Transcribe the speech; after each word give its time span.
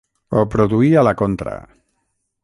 Ho 0.37 0.45
produí 0.55 0.89
a 1.01 1.03
la 1.07 1.13
contra. 1.19 1.53